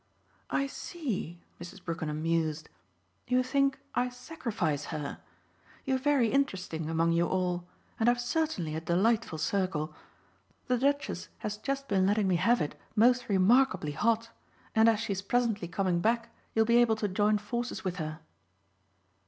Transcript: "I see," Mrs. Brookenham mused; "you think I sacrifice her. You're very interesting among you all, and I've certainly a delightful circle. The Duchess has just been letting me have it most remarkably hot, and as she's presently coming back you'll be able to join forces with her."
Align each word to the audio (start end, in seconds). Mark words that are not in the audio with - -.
"I 0.49 0.65
see," 0.65 1.43
Mrs. 1.59 1.85
Brookenham 1.85 2.23
mused; 2.23 2.69
"you 3.27 3.43
think 3.43 3.77
I 3.93 4.09
sacrifice 4.09 4.85
her. 4.85 5.19
You're 5.85 5.99
very 5.99 6.29
interesting 6.31 6.89
among 6.89 7.11
you 7.11 7.27
all, 7.27 7.67
and 7.99 8.09
I've 8.09 8.19
certainly 8.19 8.73
a 8.75 8.81
delightful 8.81 9.37
circle. 9.37 9.93
The 10.65 10.79
Duchess 10.79 11.27
has 11.45 11.55
just 11.57 11.87
been 11.87 12.07
letting 12.07 12.27
me 12.27 12.37
have 12.37 12.61
it 12.61 12.73
most 12.95 13.29
remarkably 13.29 13.91
hot, 13.91 14.31
and 14.73 14.89
as 14.89 14.99
she's 14.99 15.21
presently 15.21 15.67
coming 15.67 15.99
back 15.99 16.33
you'll 16.55 16.65
be 16.65 16.77
able 16.81 16.95
to 16.95 17.07
join 17.07 17.37
forces 17.37 17.83
with 17.83 17.97
her." 17.97 18.21